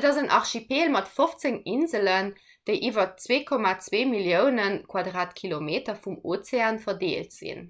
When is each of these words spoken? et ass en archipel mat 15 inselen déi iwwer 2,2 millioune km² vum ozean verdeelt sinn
et 0.00 0.04
ass 0.10 0.18
en 0.20 0.28
archipel 0.36 0.92
mat 0.96 1.08
15 1.16 1.50
inselen 1.72 2.28
déi 2.70 2.76
iwwer 2.90 3.10
2,2 3.24 4.04
millioune 4.12 4.68
km² 5.42 5.80
vum 6.06 6.22
ozean 6.36 6.80
verdeelt 6.86 7.36
sinn 7.40 7.66